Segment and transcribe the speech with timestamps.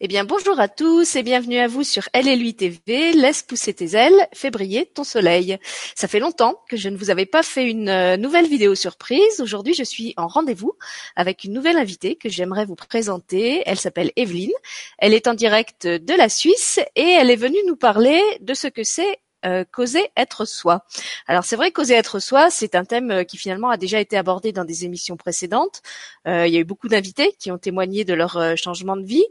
[0.00, 3.12] Eh bien, bonjour à tous et bienvenue à vous sur Elle et lui TV.
[3.14, 5.58] Laisse pousser tes ailes, fais briller ton soleil.
[5.96, 9.40] Ça fait longtemps que je ne vous avais pas fait une euh, nouvelle vidéo surprise.
[9.40, 10.72] Aujourd'hui, je suis en rendez-vous
[11.16, 13.64] avec une nouvelle invitée que j'aimerais vous présenter.
[13.66, 14.52] Elle s'appelle Evelyne.
[14.98, 18.68] Elle est en direct de la Suisse et elle est venue nous parler de ce
[18.68, 20.82] que c'est euh, causer être soi.
[21.28, 24.16] Alors c'est vrai, causer être soi, c'est un thème euh, qui finalement a déjà été
[24.16, 25.80] abordé dans des émissions précédentes.
[26.26, 29.24] Euh, il y a eu beaucoup d'invités qui ont témoigné de leur changement de vie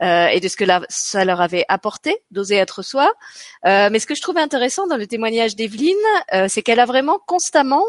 [0.00, 3.12] et de ce que ça leur avait apporté d'oser être soi.
[3.64, 5.94] mais ce que je trouvais intéressant dans le témoignage d'Evelyne,
[6.48, 7.84] c'est qu'elle a vraiment constamment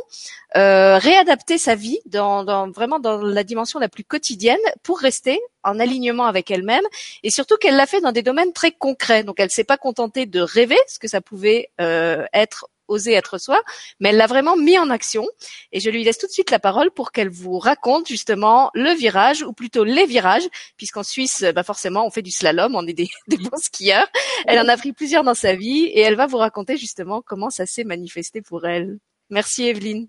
[0.54, 5.80] réadapté sa vie dans, dans, vraiment dans la dimension la plus quotidienne pour rester en
[5.80, 6.84] alignement avec elle-même
[7.24, 9.24] et surtout qu'elle l'a fait dans des domaines très concrets.
[9.24, 13.38] Donc elle s'est pas contentée de rêver ce que ça pouvait euh, être oser être
[13.38, 13.62] soi,
[14.00, 15.26] mais elle l'a vraiment mis en action.
[15.72, 18.92] Et je lui laisse tout de suite la parole pour qu'elle vous raconte justement le
[18.92, 20.48] virage, ou plutôt les virages,
[20.78, 24.08] puisqu'en Suisse, bah forcément, on fait du slalom, on est des, des, bons skieurs.
[24.48, 27.50] Elle en a pris plusieurs dans sa vie, et elle va vous raconter justement comment
[27.50, 29.00] ça s'est manifesté pour elle.
[29.30, 30.08] Merci Evelyne.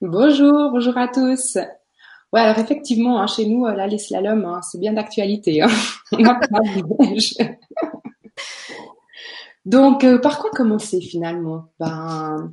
[0.00, 1.56] Bonjour, bonjour à tous.
[2.32, 5.62] Ouais, alors effectivement, hein, chez nous, euh, là, les slaloms, hein, c'est bien d'actualité.
[5.62, 5.68] Hein.
[9.66, 11.64] Donc, euh, par quoi commencer finalement?
[11.78, 12.52] Ben,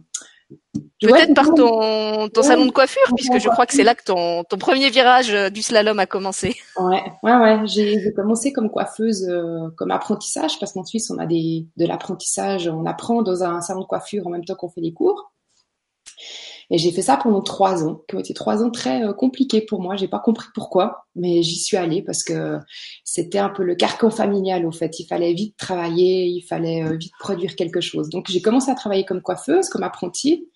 [1.00, 4.44] Peut-être par ton, ton salon de coiffure, puisque je crois que c'est là que ton,
[4.44, 6.56] ton premier virage euh, du slalom a commencé.
[6.80, 7.68] Ouais, ouais, ouais.
[7.68, 9.32] J'ai commencé comme coiffeuse,
[9.78, 13.82] comme apprentissage, parce qu'en Suisse, on a des, de l'apprentissage, on apprend dans un salon
[13.82, 15.33] de coiffure en même temps qu'on fait les cours.
[16.70, 19.62] Et j'ai fait ça pendant trois ans, qui ont été trois ans très euh, compliqués
[19.62, 19.96] pour moi.
[19.96, 22.60] J'ai pas compris pourquoi, mais j'y suis allée parce que
[23.04, 25.00] c'était un peu le carcan familial au fait.
[25.00, 28.10] Il fallait vite travailler, il fallait euh, vite produire quelque chose.
[28.10, 30.48] Donc j'ai commencé à travailler comme coiffeuse, comme apprentie.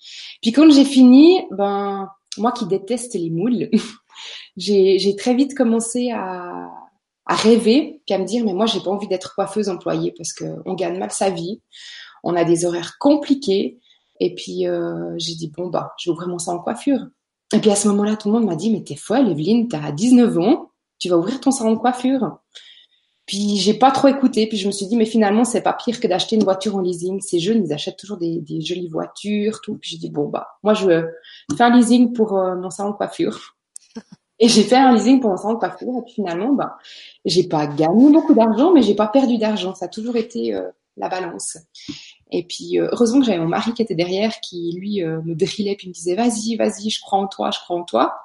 [0.42, 3.70] Puis quand j'ai fini, ben moi qui déteste les moules,
[4.58, 6.70] j'ai très vite commencé à,
[7.26, 10.34] à rêver, puis à me dire mais moi j'ai pas envie d'être coiffeuse employée parce
[10.34, 11.62] que on gagne mal sa vie,
[12.24, 13.80] on a des horaires compliqués
[14.20, 17.08] et puis euh, j'ai dit bon bah je vais ouvrir mon salon de coiffure.
[17.54, 19.92] Et puis à ce moment-là, tout le monde m'a dit mais t'es folle, Evelyne, t'as
[19.92, 22.40] 19 ans, tu vas ouvrir ton salon de coiffure.
[23.26, 26.00] Puis j'ai pas trop écouté, puis je me suis dit mais finalement c'est pas pire
[26.00, 27.22] que d'acheter une voiture en leasing.
[27.22, 29.78] Ces jeunes ils achètent toujours des, des jolies voitures, tout.
[29.78, 31.06] Puis j'ai dit bon bah moi je
[31.56, 33.56] fais un leasing pour euh, mon salon de coiffure.
[34.40, 35.98] Et j'ai fait un leasing pour mon salon de coiffure.
[36.00, 36.78] Et puis finalement bah
[37.26, 39.76] j'ai pas gagné beaucoup d'argent, mais j'ai pas perdu d'argent.
[39.76, 41.58] Ça a toujours été euh, la balance.
[42.32, 45.36] Et puis euh, heureusement que j'avais mon mari qui était derrière, qui lui euh, me
[45.36, 48.16] drillait puis me disait vas-y, vas-y, je crois en toi, je crois en toi.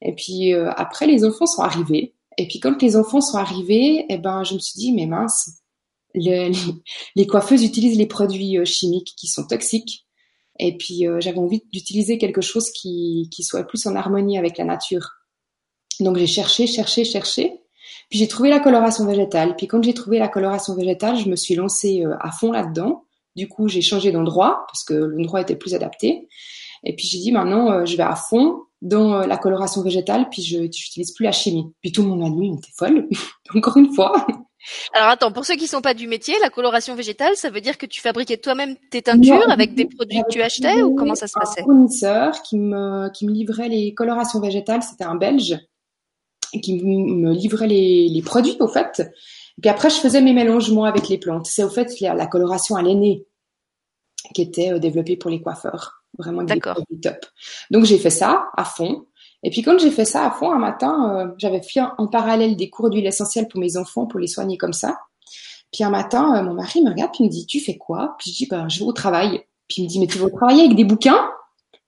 [0.00, 2.14] Et puis euh, après les enfants sont arrivés.
[2.38, 5.62] Et puis quand les enfants sont arrivés, eh ben je me suis dit mais mince,
[6.14, 6.52] les,
[7.16, 10.06] les, coiffeuses utilisent les produits chimiques qui sont toxiques.
[10.58, 14.64] Et puis j'avais envie d'utiliser quelque chose qui, qui soit plus en harmonie avec la
[14.64, 15.08] nature.
[15.98, 17.61] Donc j'ai cherché, cherché, cherché.
[18.12, 19.56] Puis j'ai trouvé la coloration végétale.
[19.56, 23.06] Puis quand j'ai trouvé la coloration végétale, je me suis lancée à fond là-dedans.
[23.36, 26.28] Du coup, j'ai changé d'endroit parce que l'endroit était plus adapté.
[26.84, 30.28] Et puis j'ai dit maintenant, euh, je vais à fond dans euh, la coloration végétale,
[30.30, 31.72] puis je n'utilise plus la chimie.
[31.80, 33.08] Puis tout le monde m'a dit, mais t'es folle,
[33.54, 34.26] encore une fois.
[34.94, 37.78] Alors attends, pour ceux qui sont pas du métier, la coloration végétale, ça veut dire
[37.78, 41.26] que tu fabriquais toi-même tes teintures avec des produits que tu achetais ou comment ça
[41.26, 41.62] se passait?
[41.62, 45.58] Un fournisseur qui me qui me livrait les colorations végétales, c'était un Belge,
[46.60, 49.02] qui me livrait les, les produits au fait.
[49.58, 51.46] Et puis après, je faisais mes mélangements avec les plantes.
[51.46, 53.26] C'est au fait la, coloration à l'aîné
[54.34, 56.04] qui était euh, développée pour les coiffeurs.
[56.18, 57.24] Vraiment des produits top.
[57.70, 59.06] Donc j'ai fait ça à fond.
[59.42, 62.56] Et puis quand j'ai fait ça à fond, un matin, euh, j'avais fait en parallèle
[62.56, 64.98] des cours d'huile essentielle pour mes enfants, pour les soigner comme ça.
[65.72, 68.14] Puis un matin, euh, mon mari me regarde puis me dit, tu fais quoi?
[68.18, 69.42] Puis je dis, ben, je vais au travail.
[69.68, 71.30] Puis il me dit, mais tu vas travailler avec des bouquins?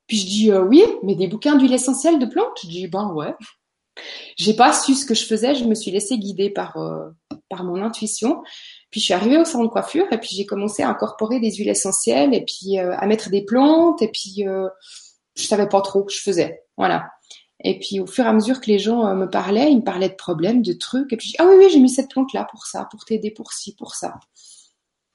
[0.06, 2.58] Puis je dis, oui, mais des bouquins d'huile essentielle de plantes?
[2.62, 3.34] Je dis, ben ouais.
[4.36, 7.10] J'ai pas su ce que je faisais, je me suis laissée guider par euh,
[7.48, 8.42] par mon intuition.
[8.90, 11.52] Puis je suis arrivée au salon de coiffure et puis j'ai commencé à incorporer des
[11.52, 14.68] huiles essentielles et puis euh, à mettre des plantes et puis euh,
[15.36, 16.62] je savais pas trop que je faisais.
[16.76, 17.08] Voilà.
[17.62, 20.08] Et puis au fur et à mesure que les gens me parlaient, ils me parlaient
[20.08, 22.66] de problèmes, de trucs et puis ah oui oui, j'ai mis cette plante là pour
[22.66, 24.14] ça, pour t'aider pour ci, pour ça.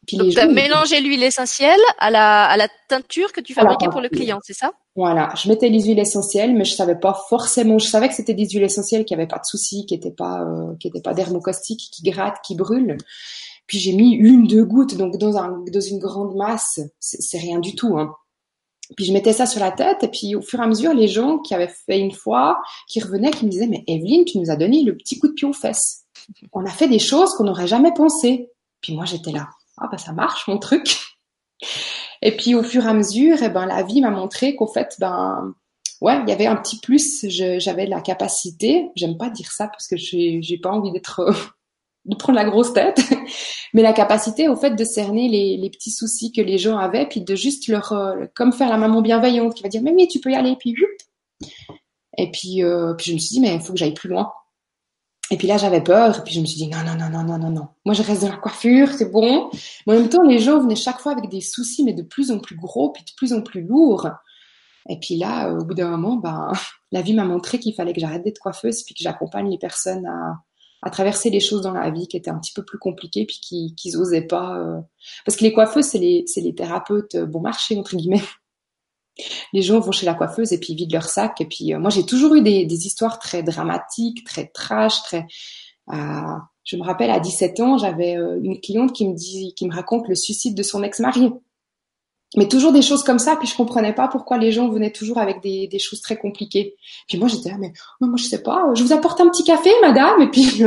[0.07, 3.89] Puis Donc, tu as mélangé l'huile essentielle à la, à la teinture que tu fabriquais
[3.89, 4.71] pour le client, c'est ça?
[4.95, 7.77] Voilà, je mettais les huiles essentielles, mais je savais pas forcément.
[7.77, 10.41] Je savais que c'était des huiles essentielles qui avaient pas de soucis, qui étaient pas,
[10.41, 12.97] euh, qui étaient pas dermocaustiques, qui grattent, qui brûlent.
[13.67, 17.59] Puis j'ai mis une, deux gouttes, donc dans, un, dans une grande masse, c'est rien
[17.59, 17.99] du tout.
[17.99, 18.15] Hein.
[18.97, 21.07] Puis je mettais ça sur la tête, et puis au fur et à mesure, les
[21.07, 24.49] gens qui avaient fait une fois, qui revenaient, qui me disaient, mais Evelyne, tu nous
[24.49, 26.05] as donné le petit coup de pied aux fesses.
[26.51, 28.49] On a fait des choses qu'on n'aurait jamais pensé.
[28.81, 29.47] Puis moi, j'étais là
[29.81, 30.97] ah bah ça marche mon truc.
[32.21, 34.95] Et puis au fur et à mesure, eh ben la vie m'a montré qu'au fait,
[34.99, 35.53] ben
[36.01, 37.25] ouais, il y avait un petit plus.
[37.27, 38.89] J'avais la capacité.
[38.95, 41.25] J'aime pas dire ça parce que j'ai j'ai pas envie d'être
[42.05, 43.01] de prendre la grosse tête,
[43.73, 47.21] mais la capacité au fait de cerner les, petits soucis que les gens avaient, puis
[47.21, 50.31] de juste leur, euh, comme faire la maman bienveillante qui va dire mais tu peux
[50.31, 50.55] y aller,
[52.17, 54.31] et puis, euh, puis je me suis dit mais il faut que j'aille plus loin.
[55.31, 57.23] Et puis là j'avais peur, et puis je me suis dit non non non non
[57.23, 59.49] non non non, moi je reste dans la coiffure, c'est bon.
[59.85, 62.31] Mais en même temps les gens venaient chaque fois avec des soucis mais de plus
[62.31, 64.09] en plus gros, puis de plus en plus lourds.
[64.87, 66.51] Et puis là, au bout d'un moment, ben,
[66.91, 70.07] la vie m'a montré qu'il fallait que j'arrête d'être coiffeuse, puis que j'accompagne les personnes
[70.07, 70.41] à,
[70.81, 73.39] à traverser les choses dans la vie qui étaient un petit peu plus compliquées puis
[73.41, 74.79] qui qu'ils osaient pas euh...
[75.25, 78.23] parce que les coiffeuses c'est les les thérapeutes euh, bon marché entre guillemets
[79.53, 81.79] les gens vont chez la coiffeuse et puis ils vident leur sac et puis euh,
[81.79, 85.25] moi j'ai toujours eu des, des histoires très dramatiques très trash très
[85.91, 89.67] euh, je me rappelle à 17 ans j'avais euh, une cliente qui me dit qui
[89.67, 91.31] me raconte le suicide de son ex-mari.
[92.37, 95.17] Mais toujours des choses comme ça puis je comprenais pas pourquoi les gens venaient toujours
[95.17, 96.75] avec des, des choses très compliquées.
[97.07, 99.71] Puis moi j'étais là mais moi je sais pas je vous apporte un petit café
[99.81, 100.63] madame et puis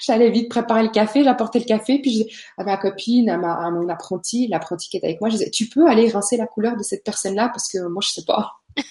[0.00, 3.54] j'allais vite préparer le café j'apportais le café puis je, à ma copine à, ma,
[3.54, 6.46] à mon apprenti l'apprenti qui était avec moi je disais tu peux aller rincer la
[6.46, 8.52] couleur de cette personne là parce que moi je sais pas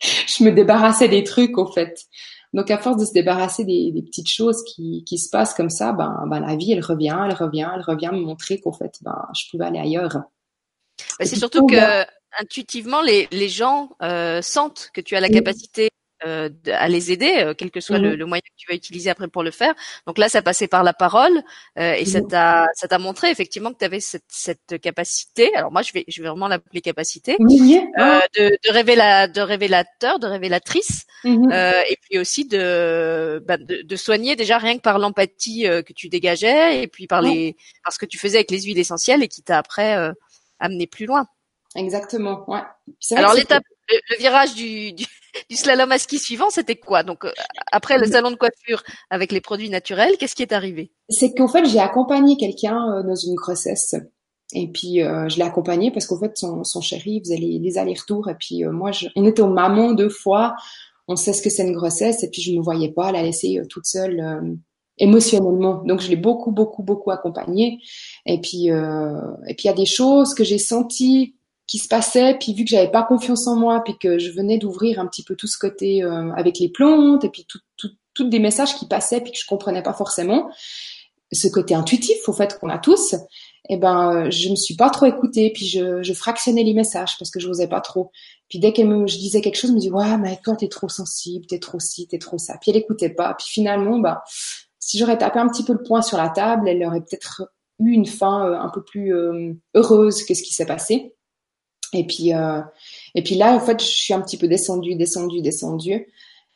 [0.00, 2.04] je me débarrassais des trucs au fait.
[2.52, 5.70] Donc à force de se débarrasser des, des petites choses qui, qui se passent comme
[5.70, 8.98] ça ben, ben la vie elle revient elle revient elle revient me montrer qu'en fait
[9.02, 10.22] ben je pouvais aller ailleurs.
[11.20, 12.04] C'est surtout que
[12.38, 15.90] intuitivement, les, les gens euh, sentent que tu as la capacité
[16.24, 18.02] euh, à les aider, euh, quel que soit mmh.
[18.02, 19.74] le, le, moyen que tu vas utiliser après pour le faire.
[20.06, 21.42] Donc là, ça passait par la parole
[21.78, 22.06] euh, et mmh.
[22.06, 25.54] ça t'a ça t'a montré effectivement que tu avais cette, cette capacité.
[25.54, 27.46] Alors moi, je vais je vais vraiment l'appeler capacité mmh.
[27.46, 34.36] de, de, révéla, de révélateur, de révélatrice, et puis aussi de, bah, de, de soigner
[34.36, 38.06] déjà rien que par l'empathie que tu dégageais et puis par les par ce que
[38.06, 40.12] tu faisais avec les huiles essentielles et qui t'a après
[40.60, 41.26] amener plus loin.
[41.74, 42.62] Exactement, ouais.
[43.14, 45.04] Alors l'étape, le, le, virage du, du,
[45.48, 47.02] du, slalom à ski suivant, c'était quoi?
[47.02, 47.32] Donc euh,
[47.72, 50.92] après le salon de coiffure avec les produits naturels, qu'est-ce qui est arrivé?
[51.08, 53.94] C'est qu'en fait j'ai accompagné quelqu'un euh, dans une grossesse.
[54.52, 57.78] Et puis euh, je l'ai accompagné parce qu'en fait son, son chéri faisait les, les
[57.78, 58.28] allers-retours.
[58.28, 60.54] Et puis euh, moi je, on était aux mamans deux fois,
[61.08, 62.22] on sait ce que c'est une grossesse.
[62.22, 64.58] Et puis je ne me voyais pas la laisser toute seule
[64.98, 65.82] émotionnellement.
[65.84, 67.80] Donc je l'ai beaucoup beaucoup beaucoup accompagné
[68.24, 71.35] et puis et puis il y a des choses que j'ai senties
[71.66, 74.58] qui se passaient puis vu que j'avais pas confiance en moi puis que je venais
[74.58, 77.90] d'ouvrir un petit peu tout ce côté euh, avec les plantes et puis tout, tout,
[78.14, 80.50] tout des messages qui passaient puis que je comprenais pas forcément
[81.32, 83.16] ce côté intuitif au fait qu'on a tous
[83.68, 87.30] eh ben je me suis pas trop écoutée puis je, je fractionnais les messages parce
[87.30, 88.10] que je n'osais pas trop.
[88.48, 90.68] Puis dès qu'elle me je disais quelque chose elle me dit ouais mais toi t'es
[90.68, 92.56] trop sensible t'es trop ci t'es trop ça.
[92.60, 93.34] Puis elle écoutait pas.
[93.34, 94.22] Puis finalement bah
[94.78, 97.42] si j'aurais tapé un petit peu le poing sur la table, elle aurait peut-être
[97.80, 101.15] eu une fin euh, un peu plus euh, heureuse que ce qui s'est passé.
[101.92, 102.60] Et puis, euh,
[103.14, 106.06] et puis là, en fait, je suis un petit peu descendue, descendue, descendue,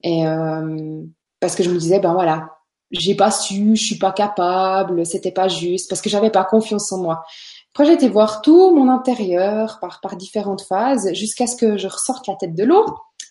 [0.03, 1.03] et euh,
[1.41, 2.57] parce que je me disais, ben voilà,
[2.91, 6.91] j'ai pas su, je suis pas capable, c'était pas juste, parce que j'avais pas confiance
[6.93, 7.25] en moi.
[7.73, 11.87] Après, j'ai été voir tout mon intérieur par par différentes phases, jusqu'à ce que je
[11.87, 12.85] ressorte la tête de l'eau.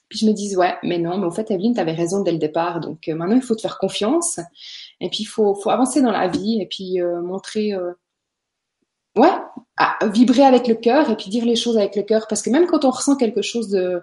[0.09, 2.31] Puis je me dis ouais, mais non, mais en fait, Evelyne, tu avais raison dès
[2.31, 2.79] le départ.
[2.79, 4.39] Donc maintenant, il faut te faire confiance.
[5.01, 7.93] Et puis il faut, faut avancer dans la vie et puis euh, montrer, euh,
[9.19, 9.31] ouais,
[9.77, 12.27] à, vibrer avec le cœur et puis dire les choses avec le cœur.
[12.27, 14.01] Parce que même quand on ressent quelque chose de,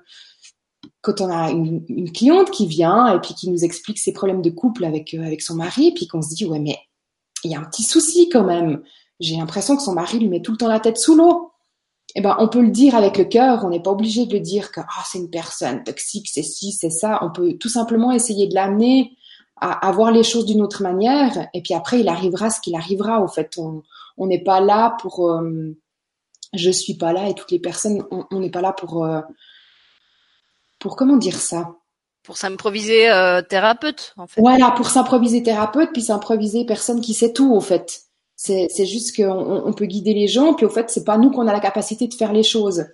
[1.03, 4.51] quand on a une, cliente qui vient et puis qui nous explique ses problèmes de
[4.51, 6.79] couple avec euh, avec son mari, puis qu'on se dit ouais mais
[7.45, 8.83] il y a un petit souci quand même.
[9.21, 11.53] J'ai l'impression que son mari lui met tout le temps la tête sous l'eau.
[12.15, 13.65] Eh ben, on peut le dire avec le cœur.
[13.65, 16.73] On n'est pas obligé de le dire que ah, c'est une personne toxique, c'est ci,
[16.73, 17.19] c'est ça.
[17.23, 19.16] On peut tout simplement essayer de l'amener
[19.59, 21.49] à, à, voir les choses d'une autre manière.
[21.55, 23.21] Et puis après, il arrivera ce qu'il arrivera.
[23.21, 25.31] Au fait, on n'est pas là pour.
[25.31, 25.77] Euh,
[26.53, 29.05] je suis pas là et toutes les personnes, on n'est pas là pour.
[29.05, 29.21] Euh,
[30.79, 31.75] pour comment dire ça?
[32.23, 34.41] Pour s'improviser euh, thérapeute, en fait.
[34.41, 38.03] Voilà, pour s'improviser thérapeute, puis s'improviser personne qui sait tout, au fait.
[38.35, 41.31] C'est, c'est juste qu'on on peut guider les gens, puis au fait, c'est pas nous
[41.31, 42.85] qu'on a la capacité de faire les choses.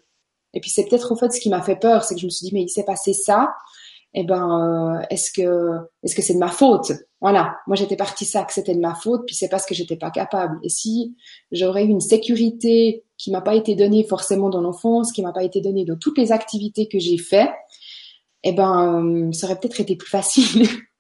[0.55, 2.31] Et puis c'est peut-être au fait ce qui m'a fait peur, c'est que je me
[2.31, 3.55] suis dit mais il s'est passé ça,
[4.15, 6.93] eh ben euh, est-ce que est-ce que c'est de ma faute?
[7.21, 9.97] Voilà, moi j'étais partie ça que c'était de ma faute, puis c'est parce que j'étais
[9.97, 10.59] pas capable.
[10.63, 11.17] Et si
[11.51, 15.45] j'aurais eu une sécurité qui m'a pas été donnée forcément dans l'enfance, qui m'a pas
[15.45, 17.51] été donnée dans toutes les activités que j'ai fait,
[18.43, 20.67] eh ben euh, ça aurait peut-être été plus facile.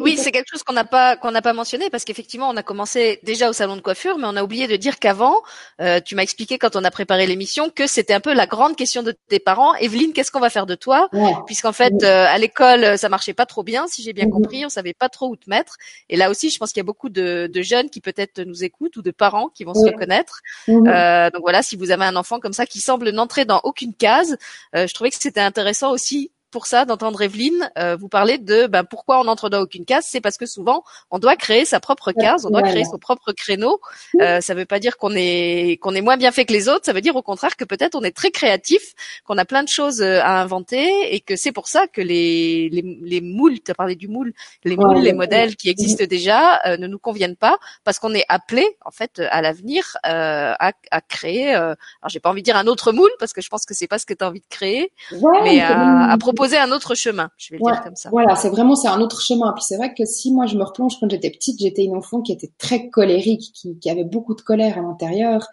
[0.00, 2.62] oui, c'est quelque chose qu'on n'a pas qu'on n'a pas mentionné parce qu'effectivement on a
[2.62, 5.36] commencé déjà au salon de coiffure, mais on a oublié de dire qu'avant,
[5.80, 8.76] euh, tu m'as expliqué quand on a préparé l'émission que c'était un peu la grande
[8.76, 9.74] question de tes parents.
[9.76, 11.08] Evelyne, qu'est-ce qu'on va faire de toi?
[11.12, 11.34] Ouais.
[11.46, 14.30] Puisqu'en fait euh, à l'école ça marchait pas trop bien, si j'ai bien mmh.
[14.30, 15.76] compris, on savait pas trop où te mettre.
[16.08, 18.64] Et là aussi, je pense qu'il y a beaucoup de, de, jeunes qui peut-être nous
[18.64, 20.40] écoutent ou de parents qui vont se reconnaître.
[20.68, 20.88] Mmh.
[20.88, 23.94] Euh, donc voilà, si vous avez un enfant comme ça qui semble n'entrer dans aucune
[23.94, 24.36] case,
[24.74, 28.66] euh, je trouvais que c'était intéressant aussi pour ça d'entendre Evelyne euh, vous parler de
[28.66, 30.06] ben, pourquoi on n'entre dans aucune case.
[30.08, 33.32] C'est parce que souvent, on doit créer sa propre case, on doit créer son propre
[33.32, 33.78] créneau.
[34.22, 36.86] Euh, ça veut pas dire qu'on est qu'on est moins bien fait que les autres.
[36.86, 38.94] Ça veut dire au contraire que peut-être on est très créatif,
[39.26, 42.70] qu'on a plein de choses euh, à inventer et que c'est pour ça que les
[42.70, 44.32] les, les moules, tu as parlé du moule,
[44.64, 48.24] les moules, les modèles qui existent déjà euh, ne nous conviennent pas parce qu'on est
[48.30, 51.54] appelé en fait à l'avenir à, à créer.
[51.54, 51.76] alors
[52.08, 53.98] j'ai pas envie de dire un autre moule parce que je pense que c'est pas
[53.98, 54.90] ce que tu as envie de créer,
[55.44, 57.30] mais à, à, proposer un autre chemin.
[57.36, 58.10] Je vais le dire comme ça.
[58.10, 59.52] Voilà, c'est vraiment c'est un autre chemin.
[59.52, 62.22] Puis c'est vrai que si moi je me replonge quand j'étais petite, j'étais une enfant
[62.22, 65.46] qui était très colérique, qui, qui avait beaucoup de colère à l'intérieur.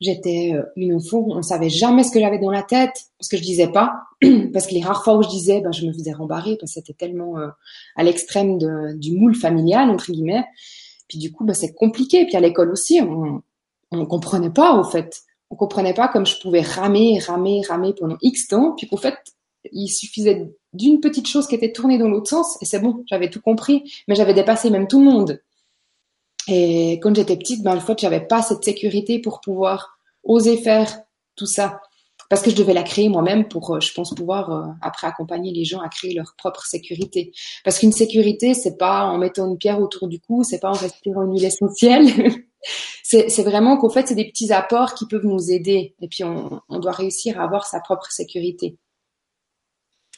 [0.00, 3.36] J'étais euh, une enfant, on savait jamais ce que j'avais dans la tête parce que
[3.36, 3.94] je disais pas,
[4.52, 6.80] parce que les rares fois où je disais, ben je me faisais rembarrer parce que
[6.80, 7.48] c'était tellement euh,
[7.96, 8.58] à l'extrême
[8.96, 10.44] du moule familial entre guillemets.
[11.08, 12.24] Puis du coup, ben, c'est compliqué.
[12.24, 13.42] Puis à l'école aussi, on
[13.92, 18.16] on comprenait pas au fait on comprenait pas comme je pouvais ramer, ramer, ramer pendant
[18.22, 19.16] X temps, puis qu'en fait,
[19.72, 23.30] il suffisait d'une petite chose qui était tournée dans l'autre sens, et c'est bon, j'avais
[23.30, 25.40] tout compris, mais j'avais dépassé même tout le monde.
[26.48, 31.00] Et quand j'étais petite, ben, le fait, j'avais pas cette sécurité pour pouvoir oser faire
[31.36, 31.80] tout ça.
[32.28, 35.52] Parce que je devais la créer moi-même pour, euh, je pense, pouvoir euh, après accompagner
[35.52, 37.32] les gens à créer leur propre sécurité.
[37.64, 40.74] Parce qu'une sécurité, c'est pas en mettant une pierre autour du cou, c'est pas en
[40.74, 42.06] respirant une huile essentielle.
[43.02, 45.96] c'est vraiment qu'au fait, c'est des petits apports qui peuvent nous aider.
[46.00, 48.76] Et puis, on, on doit réussir à avoir sa propre sécurité.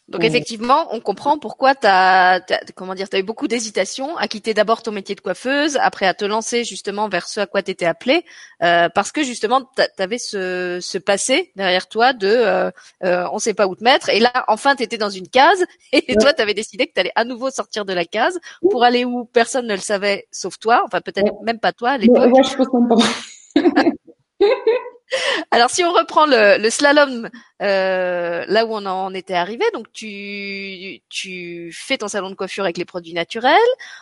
[0.09, 2.40] Donc effectivement, on comprend pourquoi tu as,
[2.75, 6.06] comment dire, tu as eu beaucoup d'hésitation à quitter d'abord ton métier de coiffeuse, après
[6.06, 8.25] à te lancer justement vers ce à quoi tu étais appelée,
[8.62, 12.71] euh, parce que justement tu avais ce, ce, passé derrière toi de euh,
[13.04, 15.64] euh, on sait pas où te mettre, et là enfin tu étais dans une case,
[15.92, 18.40] et toi tu avais décidé que tu allais à nouveau sortir de la case
[18.71, 21.99] pour aller où personne ne le savait sauf toi, enfin peut-être même pas toi à
[21.99, 22.32] l'époque.
[25.50, 27.28] Alors si on reprend le, le slalom
[27.62, 29.64] euh, là où on en était arrivé.
[29.73, 33.57] Donc tu tu fais ton salon de coiffure avec les produits naturels.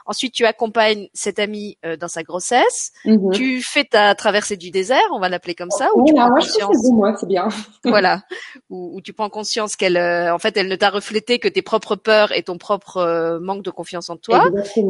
[0.06, 2.92] Ensuite tu accompagnes cette amie euh, dans sa grossesse.
[3.04, 3.32] Mhm.
[3.32, 5.88] Tu fais ta traversée du désert, on va l'appeler comme ça.
[5.94, 6.76] Où tu prends conscience.
[7.20, 7.48] c'est bien.
[7.84, 8.22] voilà,
[8.68, 11.96] où, tu prends conscience qu'elle, euh, en fait, elle ne t'a reflété que tes propres
[11.96, 14.44] peurs et ton propre euh, manque de confiance en toi.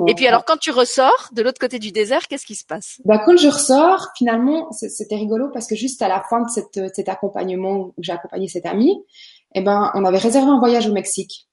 [0.06, 3.00] Et puis alors quand tu ressors de l'autre côté du désert, qu'est-ce qui se passe?
[3.04, 6.94] Bah quand je ressors, finalement, c'était rigolo parce que juste à la fin de cette,
[6.94, 8.96] cet accompagnement où j'ai accompagné cette amie,
[9.54, 11.48] eh ben, on avait réservé un voyage au Mexique.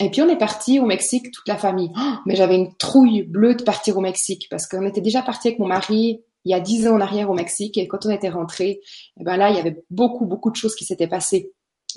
[0.00, 1.90] Et puis on est parti au Mexique toute la famille.
[1.96, 5.48] Oh, mais j'avais une trouille bleue de partir au Mexique parce qu'on était déjà parti
[5.48, 8.10] avec mon mari il y a dix ans en arrière au Mexique et quand on
[8.10, 8.80] était rentré,
[9.18, 11.52] eh ben là il y avait beaucoup beaucoup de choses qui s'étaient passées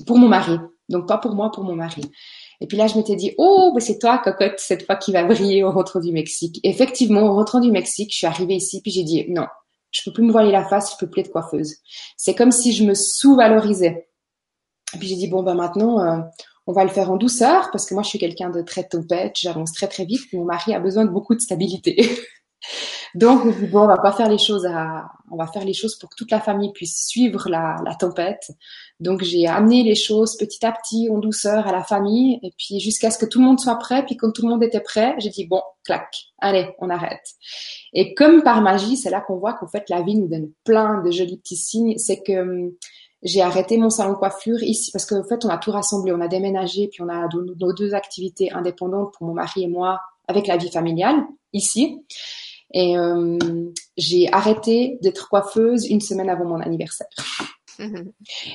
[0.06, 0.58] pour mon mari,
[0.90, 2.02] donc pas pour moi, pour mon mari.
[2.62, 5.24] Et puis là je m'étais dit oh ben c'est toi cocotte cette fois qui va
[5.24, 6.60] briller au rentrant du Mexique.
[6.64, 9.48] effectivement au rentrant du Mexique, je suis arrivée ici puis j'ai dit non,
[9.92, 11.76] je peux plus me voiler la face, je peux plus être coiffeuse.
[12.16, 14.07] C'est comme si je me sous-valorisais.
[14.94, 16.22] Et puis j'ai dit bon ben maintenant euh,
[16.66, 19.36] on va le faire en douceur parce que moi je suis quelqu'un de très tempête,
[19.40, 20.22] j'avance très très vite.
[20.34, 22.10] Mon mari a besoin de beaucoup de stabilité.
[23.16, 25.98] Donc on bon on va pas faire les choses à, on va faire les choses
[25.98, 28.52] pour que toute la famille puisse suivre la, la tempête.
[29.00, 32.80] Donc j'ai amené les choses petit à petit en douceur à la famille et puis
[32.80, 34.06] jusqu'à ce que tout le monde soit prêt.
[34.06, 37.26] Puis quand tout le monde était prêt, j'ai dit bon clac, allez on arrête.
[37.94, 41.02] Et comme par magie, c'est là qu'on voit qu'en fait la vie nous donne plein
[41.02, 41.98] de jolis petits signes.
[41.98, 42.72] C'est que hum,
[43.24, 46.12] j'ai arrêté mon salon de coiffure ici parce qu'en fait, on a tout rassemblé.
[46.12, 50.00] On a déménagé, puis on a nos deux activités indépendantes pour mon mari et moi
[50.28, 52.04] avec la vie familiale ici.
[52.74, 53.38] Et euh,
[53.96, 57.08] j'ai arrêté d'être coiffeuse une semaine avant mon anniversaire.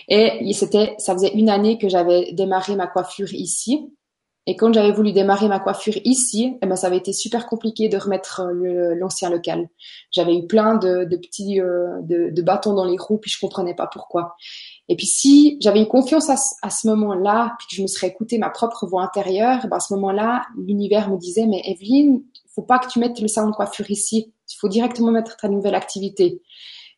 [0.09, 3.88] Et c'était, ça faisait une année que j'avais démarré ma coiffure ici.
[4.46, 7.88] Et quand j'avais voulu démarrer ma coiffure ici, eh ben, ça avait été super compliqué
[7.88, 9.68] de remettre euh, l'ancien local.
[10.11, 13.38] J'avais eu plein de, de petits euh, de, de, bâtons dans les roues, puis je
[13.38, 14.34] comprenais pas pourquoi.
[14.88, 18.08] Et puis si j'avais eu confiance à, à ce moment-là, puis que je me serais
[18.08, 22.25] écouté ma propre voix intérieure, eh ben, à ce moment-là, l'univers me disait mais Evelyne,
[22.52, 24.32] faut pas que tu mettes le salon de coiffure ici.
[24.50, 26.42] Il faut directement mettre ta nouvelle activité.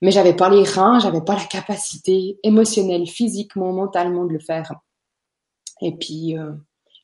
[0.01, 4.73] Mais j'avais pas les reins, j'avais pas la capacité émotionnelle, physiquement, mentalement de le faire.
[5.81, 6.53] Et puis euh,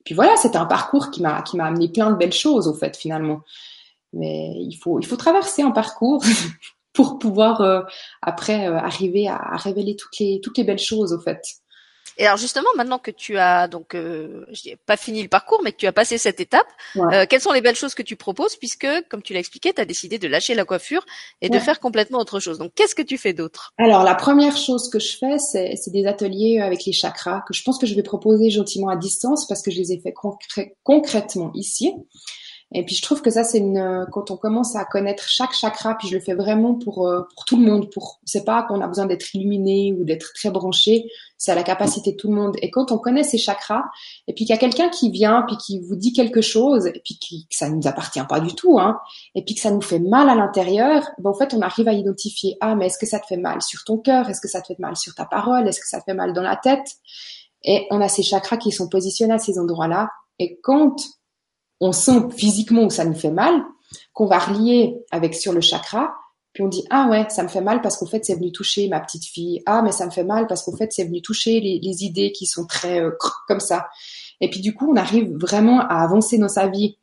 [0.05, 2.75] puis voilà, c'était un parcours qui m'a qui m'a amené plein de belles choses au
[2.75, 3.41] fait finalement.
[4.13, 6.23] Mais il faut il faut traverser un parcours
[6.93, 7.83] pour pouvoir euh,
[8.23, 11.41] après euh, arriver à, à, révéler toutes les toutes les belles choses au fait.
[12.19, 15.73] Et alors justement, maintenant que tu as donc euh, je pas fini le parcours, mais
[15.73, 18.57] que tu as passé cette étape, euh, quelles sont les belles choses que tu proposes
[18.57, 21.05] puisque, comme tu l'as expliqué, tu as décidé de lâcher la coiffure
[21.41, 22.59] et de faire complètement autre chose.
[22.59, 23.73] Donc qu'est-ce que tu fais d'autre?
[23.79, 27.63] Alors la première chose que je fais, c'est, des ateliers avec les chakras que je
[27.65, 30.15] pense que je vais proposer gentiment à distance parce que je les ai fait
[30.85, 31.93] concrètement ici.
[32.73, 35.97] Et puis je trouve que ça c'est une quand on commence à connaître chaque chakra,
[35.97, 37.91] puis je le fais vraiment pour euh, pour tout le monde.
[37.91, 41.65] Pour c'est pas qu'on a besoin d'être illuminé ou d'être très branché, c'est à la
[41.65, 42.57] capacité de tout le monde.
[42.63, 43.85] Et quand on connaît ces chakras,
[44.29, 47.01] et puis qu'il y a quelqu'un qui vient puis qui vous dit quelque chose, et
[47.05, 49.01] puis qui, que ça ne nous appartient pas du tout, hein,
[49.35, 51.93] et puis que ça nous fait mal à l'intérieur, ben en fait on arrive à
[51.93, 54.61] identifier ah mais est-ce que ça te fait mal sur ton cœur, est-ce que ça
[54.61, 56.87] te fait mal sur ta parole, est-ce que ça te fait mal dans la tête?
[57.65, 60.09] Et on a ces chakras qui sont positionnés à ces endroits-là.
[60.39, 60.97] Et quand
[61.81, 63.65] on sent physiquement où ça nous fait mal,
[64.13, 66.15] qu'on va relier avec sur le chakra,
[66.53, 68.89] puis on dit ah ouais ça me fait mal parce qu'au fait c'est venu toucher
[68.89, 69.63] ma petite fille.
[69.67, 72.47] Ah mais ça me fait mal parce qu'au fait c'est venu toucher les, idées qui
[72.47, 73.13] sont très euh,
[73.47, 73.89] comme ça.
[74.41, 76.99] Et puis du coup on arrive vraiment à avancer dans sa vie.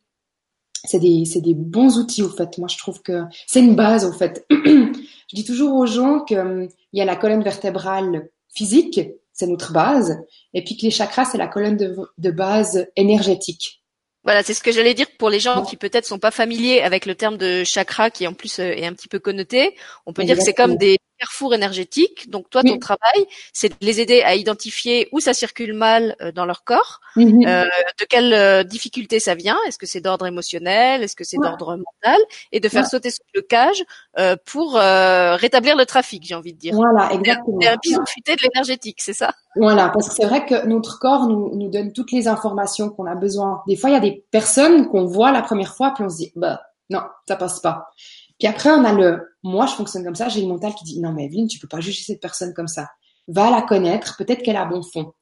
[0.84, 2.58] C'est des c'est des bons outils au fait.
[2.58, 4.46] Moi je trouve que c'est une base au fait.
[4.52, 9.00] Je dis toujours aux gens que hum, y a la colonne vertébrale physique
[9.34, 10.18] c'est notre base
[10.54, 13.84] et puis que les chakras c'est la colonne de base énergétique
[14.24, 17.06] voilà, c'est ce que j'allais dire pour les gens qui peut-être sont pas familiers avec
[17.06, 19.76] le terme de chakra qui en plus euh, est un petit peu connoté.
[20.06, 22.30] On peut dire que c'est comme des carrefour énergétique.
[22.30, 26.32] Donc toi, ton travail, c'est de les aider à identifier où ça circule mal euh,
[26.32, 27.46] dans leur corps, mhm.
[27.46, 27.66] euh,
[28.00, 29.58] de quelle euh, difficulté ça vient.
[29.68, 31.04] Est-ce que c'est d'ordre émotionnel?
[31.04, 32.22] Est-ce que c'est d'ordre mental?
[32.52, 33.84] Et de faire sauter ce blocage
[34.18, 36.74] euh, pour rétablir le trafic, j'ai envie de dire.
[36.76, 37.58] Voilà, exactement.
[37.62, 39.34] C'est un bison futé de l'énergétique, c'est ça?
[39.56, 43.06] Voilà, parce que c'est vrai que notre corps nous, nous donne toutes les informations qu'on
[43.06, 43.64] a besoin.
[43.68, 46.18] Des fois, il y a des personnes qu'on voit la première fois, puis on se
[46.18, 47.90] dit, bah non, ça passe pas.
[48.40, 51.00] Puis après, on a le, moi, je fonctionne comme ça, j'ai le mental qui dit,
[51.00, 52.88] non, mais Evelyne, tu peux pas juger cette personne comme ça.
[53.28, 55.14] Va la connaître, peut-être qu'elle a bon fond.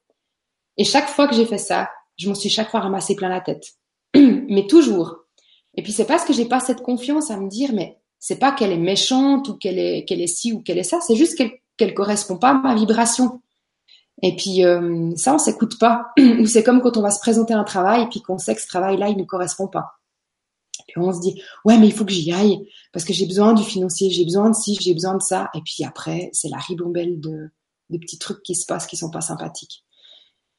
[0.76, 3.40] Et chaque fois que j'ai fait ça, je m'en suis chaque fois ramassé plein la
[3.40, 3.64] tête.
[4.14, 5.16] mais toujours.
[5.74, 8.52] Et puis c'est parce que j'ai pas cette confiance à me dire, mais c'est pas
[8.52, 11.36] qu'elle est méchante ou qu'elle est, qu'elle est ci ou qu'elle est ça, c'est juste
[11.36, 13.40] qu'elle, qu'elle correspond pas à ma vibration.
[14.22, 16.06] Et puis euh, ça, on s'écoute pas.
[16.18, 18.62] Ou c'est comme quand on va se présenter un travail et puis qu'on sait que
[18.62, 19.98] ce travail-là, il ne correspond pas.
[20.86, 22.58] Puis on se dit, ouais, mais il faut que j'y aille
[22.92, 25.50] parce que j'ai besoin du financier, j'ai besoin de ci, j'ai besoin de ça.
[25.54, 27.50] Et puis après, c'est la ribambelle de,
[27.90, 29.84] de petits trucs qui se passent qui sont pas sympathiques.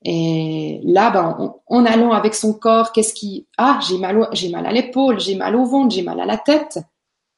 [0.05, 4.65] Et là, ben, en allant avec son corps, qu'est-ce qui, ah, j'ai mal, j'ai mal
[4.65, 6.79] à l'épaule, j'ai mal au ventre, j'ai mal à la tête.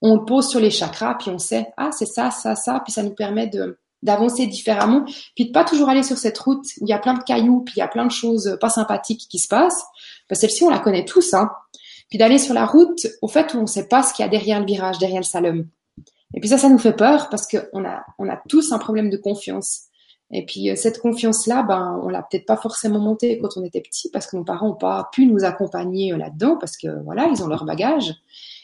[0.01, 2.91] On le pose sur les chakras, puis on sait, ah, c'est ça, ça, ça, puis
[2.91, 5.04] ça nous permet de, d'avancer différemment,
[5.36, 7.62] puis de pas toujours aller sur cette route où il y a plein de cailloux,
[7.62, 9.84] puis il y a plein de choses pas sympathiques qui se passent.
[10.28, 11.49] Que celle-ci, on la connaît tous, hein
[12.10, 14.28] puis d'aller sur la route au fait où on ne sait pas ce qu'il y
[14.28, 15.67] a derrière le virage, derrière le slalom.
[16.36, 19.10] Et puis ça, ça nous fait peur parce qu'on a, on a tous un problème
[19.10, 19.84] de confiance.
[20.32, 23.82] Et puis euh, cette confiance-là, ben, on l'a peut-être pas forcément montée quand on était
[23.82, 27.28] petit parce que nos parents n'ont pas pu nous accompagner euh, là-dedans parce que voilà,
[27.32, 28.13] ils ont leur bagage.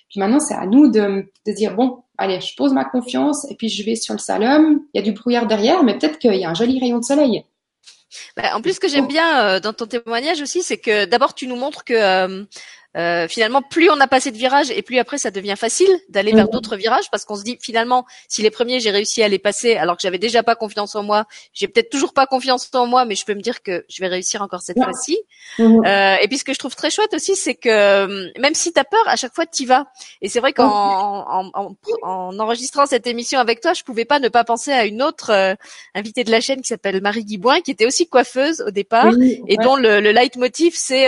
[0.10, 3.56] Puis maintenant, c'est à nous de, de dire bon, allez, je pose ma confiance et
[3.56, 4.82] puis je vais sur le slalom.
[4.94, 7.04] Il y a du brouillard derrière, mais peut-être qu'il y a un joli rayon de
[7.04, 7.44] soleil.
[8.38, 11.34] Bah, en plus, ce que j'aime bien euh, dans ton témoignage aussi, c'est que d'abord
[11.34, 12.44] tu nous montres que euh,
[13.28, 16.46] finalement, plus on a passé de virages et plus après ça devient facile d'aller vers
[16.46, 16.52] mhm.
[16.52, 19.76] d'autres virages parce qu'on se dit finalement, si les premiers j'ai réussi à les passer
[19.76, 23.06] alors que j'avais déjà pas confiance en moi, j'ai peut-être toujours pas confiance en moi,
[23.06, 25.18] mais je peux me dire que je vais réussir encore cette fois-ci.
[25.60, 25.86] Mhm.
[25.86, 28.74] Euh, et puis ce que je trouve très chouette aussi, c'est que euh, même si
[28.74, 29.86] tu as peur, à chaque fois tu y vas.
[30.22, 34.20] Et c'est vrai qu'en en, en, en, enregistrant cette émission avec toi, je pouvais pas
[34.20, 35.54] ne pas penser à une autre euh,
[35.94, 39.14] invitée de la chaîne qui s'appelle Marie Guiboin, qui était aussi coiffeuse au départ
[39.48, 41.06] et dont le, le leitmotiv c'est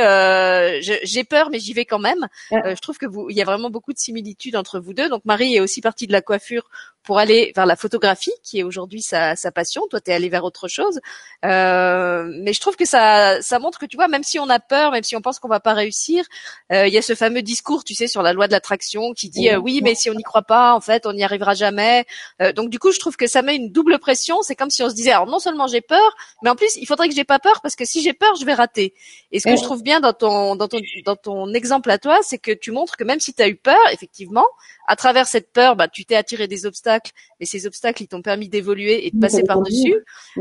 [0.82, 2.28] j'ai peur mais j'y quand même.
[2.52, 5.10] Euh, je trouve que vous, il y a vraiment beaucoup de similitudes entre vous deux.
[5.10, 6.70] Donc Marie est aussi partie de la coiffure
[7.08, 9.84] pour aller vers la photographie, qui est aujourd'hui sa, sa, passion.
[9.90, 11.00] Toi, tu es allé vers autre chose.
[11.46, 14.60] Euh, mais je trouve que ça, ça montre que tu vois, même si on a
[14.60, 16.26] peur, même si on pense qu'on va pas réussir,
[16.74, 19.30] euh, il y a ce fameux discours, tu sais, sur la loi de l'attraction, qui
[19.30, 22.06] dit euh, oui, mais si on n'y croit pas, en fait, on n'y arrivera jamais.
[22.42, 24.42] Euh, donc du coup, je trouve que ça met une double pression.
[24.42, 26.88] C'est comme si on se disait, alors non seulement j'ai peur, mais en plus, il
[26.88, 28.94] faudrait que j'ai pas peur parce que si j'ai peur, je vais rater.
[29.32, 32.20] Et ce que je trouve bien dans ton, dans ton, dans ton exemple à toi,
[32.24, 34.46] c'est que tu montres que même si tu as eu peur, effectivement,
[34.88, 38.22] à travers cette peur, bah, tu t'es attiré des obstacles, mais ces obstacles, ils t'ont
[38.22, 39.96] permis d'évoluer et de passer par-dessus.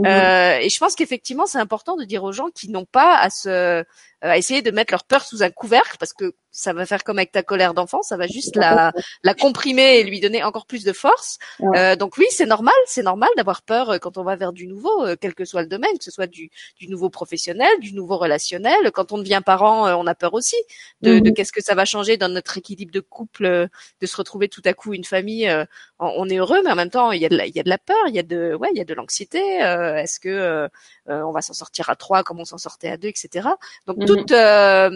[0.04, 3.28] Euh, et je pense qu'effectivement, c'est important de dire aux gens qui n'ont pas à
[3.28, 3.82] se euh,
[4.22, 7.18] à essayer de mettre leur peur sous un couvercle parce que ça va faire comme
[7.18, 10.84] avec ta colère d'enfant, ça va juste la, la comprimer et lui donner encore plus
[10.84, 11.36] de force.
[11.74, 14.66] Euh, donc oui, c'est normal, c'est normal d'avoir peur euh, quand on va vers du
[14.66, 17.92] nouveau, euh, quel que soit le domaine, que ce soit du, du nouveau professionnel, du
[17.92, 18.90] nouveau relationnel.
[18.92, 20.56] Quand on devient parent, on a peur aussi
[21.02, 21.34] de, de mhm.
[21.34, 23.68] qu'est-ce que ça va changer dans notre équilibre de couple,
[24.00, 25.50] de se retrouver tout à coup une famille.
[25.98, 27.62] on est heureux, mais en même temps, il y a de la, il y a
[27.62, 29.38] de la peur, il y a de, ouais, il y a de l'anxiété.
[29.38, 30.68] Est-ce que
[31.06, 33.48] on va s'en sortir à trois comme on s'en sortait à deux, etc.
[33.86, 34.06] Donc Mhm.
[34.06, 34.90] toute euh,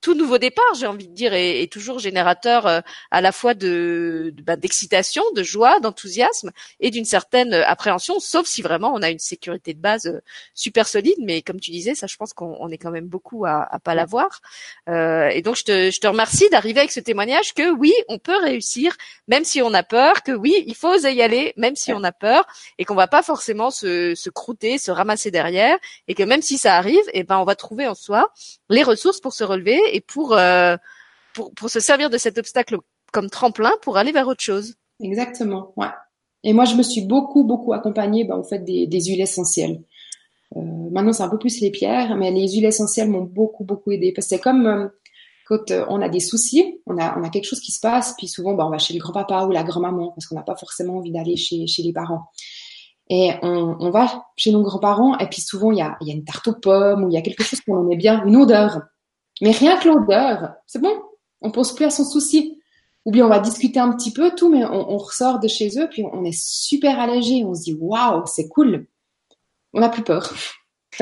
[0.00, 2.80] tout nouveau départ, j'ai envie de dire, est, toujours générateur euh,
[3.10, 8.62] à la fois de, bah, d'excitation, de joie, d'enthousiasme et d'une certaine appréhension, sauf si
[8.62, 10.20] vraiment on a une sécurité de base euh,
[10.54, 11.16] super solide.
[11.20, 13.94] Mais comme tu disais, ça, je pense qu'on est quand même beaucoup à, à pas
[13.94, 14.40] l'avoir.
[14.88, 18.18] Euh, et donc, je te, je te remercie d'arriver avec ce témoignage que oui, on
[18.18, 21.74] peut réussir, même si on a peur, que oui, il faut oser y aller, même
[21.74, 22.46] si on a peur,
[22.78, 26.56] et qu'on va pas forcément se, se croûter, se ramasser derrière, et que même si
[26.56, 28.32] ça arrive, et eh ben, on va trouver en soi
[28.70, 30.76] les ressources pour se relever et pour, euh,
[31.34, 32.78] pour, pour se servir de cet obstacle
[33.12, 34.74] comme tremplin pour aller vers autre chose.
[35.00, 35.88] Exactement, ouais.
[36.44, 39.82] Et moi, je me suis beaucoup, beaucoup accompagnée bah, en fait des, huiles essentielles.
[40.56, 43.90] Euh, maintenant, c'est un peu plus les pierres, mais les huiles essentielles m'ont beaucoup, beaucoup
[43.90, 44.12] aidé.
[44.12, 44.88] Parce que c'est comme euh,
[45.46, 48.28] quand on a des soucis, on a, on a quelque chose qui se passe, puis
[48.28, 50.98] souvent, bah, on va chez le grand-papa ou la grand-maman, parce qu'on n'a pas forcément
[50.98, 52.26] envie d'aller chez, chez les parents.
[53.10, 56.14] Et on, on va chez nos grands-parents, et puis souvent, il y a, y a
[56.14, 58.82] une tarte aux pommes, ou il y a quelque chose qu'on aimait bien, une odeur.
[59.40, 61.00] Mais rien que l'odeur, c'est bon,
[61.40, 62.54] on pense plus à son souci.
[63.04, 65.78] Ou bien on va discuter un petit peu, tout, mais on, on ressort de chez
[65.78, 68.86] eux, puis on est super allégé, on se dit waouh, c'est cool.
[69.72, 70.34] On n'a plus peur.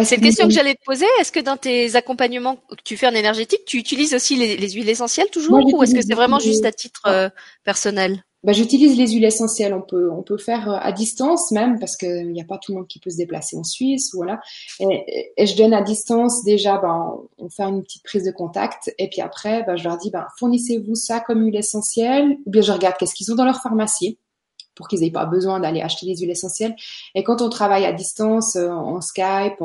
[0.05, 1.07] C'est une question que j'allais te poser.
[1.21, 4.71] Est-ce que dans tes accompagnements que tu fais en énergétique, tu utilises aussi les, les
[4.71, 7.31] huiles essentielles toujours, ou est-ce que c'est vraiment juste à titre euh,
[7.65, 8.23] personnel?
[8.45, 9.75] Bah, j'utilise les huiles essentielles.
[9.75, 12.73] On peut, on peut faire euh, à distance même parce qu'il n'y a pas tout
[12.73, 14.41] le monde qui peut se déplacer en Suisse, voilà.
[14.81, 18.95] Et, et je donne à distance déjà, ben, on fait une petite prise de contact
[18.99, 22.63] et puis après, ben, je leur dis, ben, fournissez-vous ça comme huile essentielle ou bien
[22.63, 24.19] je regarde qu'est-ce qu'ils ont dans leur pharmacie
[24.77, 26.77] pour qu'ils n'aient pas besoin d'aller acheter les huiles essentielles.
[27.15, 29.61] Et quand on travaille à distance, euh, en Skype,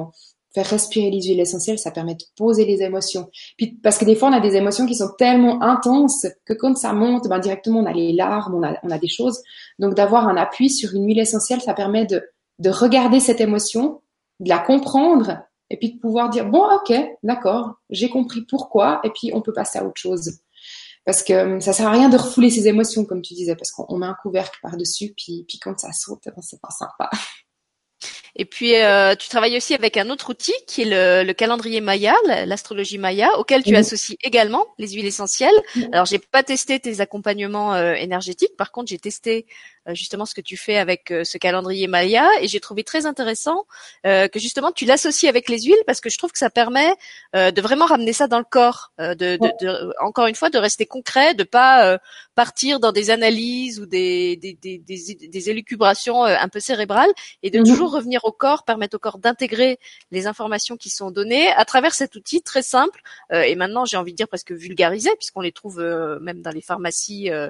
[0.53, 3.29] faire respirer les huiles essentielles, ça permet de poser les émotions.
[3.57, 6.75] Puis parce que des fois, on a des émotions qui sont tellement intenses que quand
[6.75, 9.41] ça monte, ben, directement, on a les larmes, on a, on a des choses.
[9.79, 12.21] Donc d'avoir un appui sur une huile essentielle, ça permet de,
[12.59, 14.01] de regarder cette émotion,
[14.39, 19.09] de la comprendre, et puis de pouvoir dire, bon, ok, d'accord, j'ai compris pourquoi, et
[19.09, 20.39] puis on peut passer à autre chose.
[21.05, 23.71] Parce que hum, ça sert à rien de refouler ses émotions, comme tu disais, parce
[23.71, 27.09] qu'on met un couvercle par-dessus, puis, puis quand ça saute, ben, c'est pas sympa.
[28.35, 32.15] Et puis, euh, tu travailles aussi avec un autre outil qui est le, calendrier Maya,
[32.45, 35.53] l'astrologie Maya, auquel tu associes également les huiles essentielles.
[35.91, 38.55] Alors, j'ai pas testé tes accompagnements euh, énergétiques.
[38.57, 39.45] Par contre, j'ai testé
[39.89, 43.65] justement ce que tu fais avec ce calendrier Maya et j'ai trouvé très intéressant
[44.03, 46.93] que justement tu l'associes avec les huiles parce que je trouve que ça permet
[47.33, 50.85] de vraiment ramener ça dans le corps, de, de, de, encore une fois, de rester
[50.85, 51.97] concret, de pas
[52.35, 57.11] partir dans des analyses ou des, des, des, des, élucubrations un peu cérébrales
[57.43, 57.65] et de mhm.
[57.65, 59.79] toujours revenir au corps, permettre au corps d'intégrer
[60.11, 63.97] les informations qui sont données à travers cet outil très simple euh, et maintenant j'ai
[63.97, 67.29] envie de dire presque vulgarisé puisqu'on les trouve euh, même dans les pharmacies.
[67.29, 67.49] Euh,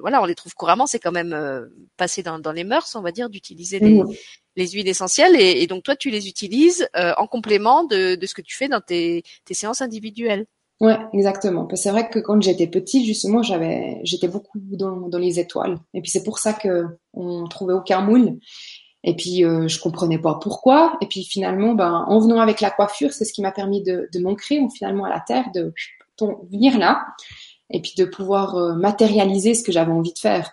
[0.00, 0.79] voilà, on les trouve couramment.
[0.86, 4.02] C'est quand même passé dans, dans, les mœurs, on va dire, d'utiliser les,
[4.56, 8.34] les, huiles essentielles et, et, donc toi tu les utilises en complément de, de, ce
[8.34, 10.46] que tu fais dans tes, tes séances individuelles.
[10.80, 11.68] Ouais, exactement.
[11.74, 15.78] C'est vrai que quand j'étais petite, justement, j'avais, j'étais beaucoup dans, dans, les étoiles.
[15.92, 18.38] Et puis c'est pour ça que on trouvait aucun moule.
[19.04, 20.96] Et puis euh, je comprenais pas pourquoi.
[21.02, 24.08] Et puis finalement, ben, en venant avec la coiffure, c'est ce qui m'a permis de,
[24.10, 25.74] de m'ancrer finalement à la terre, de
[26.50, 27.06] venir là,
[27.70, 30.52] et puis de pouvoir euh, matérialiser ce que j'avais envie de faire.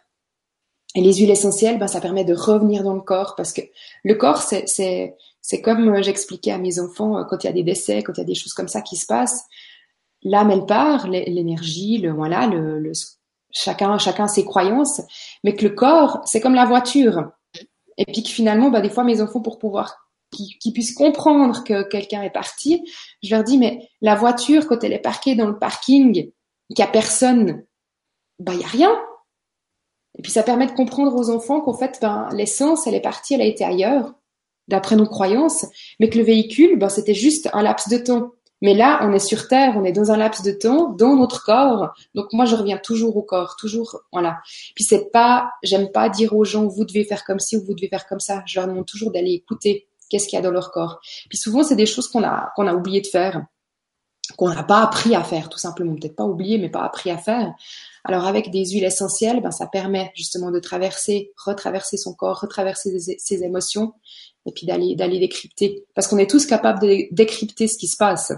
[0.96, 3.62] Et les huiles essentielles, ben, ça permet de revenir dans le corps parce que
[4.04, 7.64] le corps, c'est c'est comme euh, j'expliquais à mes enfants quand il y a des
[7.64, 9.46] décès, quand il y a des choses comme ça qui se passent.
[10.24, 12.92] L'âme, elle part, l'énergie, le voilà, le, le
[13.52, 15.02] chacun chacun ses croyances,
[15.44, 17.32] mais que le corps, c'est comme la voiture
[17.98, 21.84] et puis que finalement, bah, des fois, mes enfants, pour pouvoir qu'ils puissent comprendre que
[21.84, 22.86] quelqu'un est parti,
[23.24, 26.34] je leur dis, mais la voiture, quand elle est parquée dans le parking, qu'il
[26.78, 27.64] n'y a personne,
[28.40, 28.92] bah, il n'y a rien.
[30.18, 33.36] Et puis ça permet de comprendre aux enfants qu'en fait, ben, l'essence, elle est partie,
[33.36, 34.14] elle a été ailleurs,
[34.68, 35.66] d'après nos croyances,
[36.00, 38.32] mais que le véhicule, ben, c'était juste un laps de temps.
[38.62, 41.44] Mais là, on est sur Terre, on est dans un laps de temps, dans notre
[41.44, 41.94] corps.
[42.16, 44.40] Donc moi, je reviens toujours au corps, toujours, voilà.
[44.74, 47.76] Puis c'est pas, j'aime pas dire aux gens, vous devez faire comme ci ou vous
[47.76, 48.42] devez faire comme ça.
[48.48, 51.00] Je leur demande toujours d'aller écouter qu'est-ce qu'il y a dans leur corps.
[51.30, 53.46] Puis souvent, c'est des choses qu'on a, qu'on a oublié de faire,
[54.38, 55.94] qu'on n'a pas appris à faire, tout simplement.
[55.94, 57.54] Peut-être pas oublié, mais pas appris à faire.
[58.08, 62.98] Alors avec des huiles essentielles, ben ça permet justement de traverser, retraverser son corps, retraverser
[63.18, 63.94] ses émotions,
[64.46, 65.86] et puis d'aller d'aller décrypter.
[65.94, 68.32] Parce qu'on est tous capables de décrypter ce qui se passe.